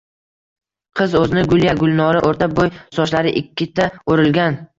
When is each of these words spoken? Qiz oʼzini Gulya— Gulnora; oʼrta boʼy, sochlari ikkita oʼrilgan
Qiz 0.99 1.13
oʼzini 1.19 1.43
Gulya— 1.51 1.75
Gulnora; 1.81 2.23
oʼrta 2.31 2.49
boʼy, 2.61 2.73
sochlari 2.99 3.35
ikkita 3.45 3.89
oʼrilgan 4.15 4.61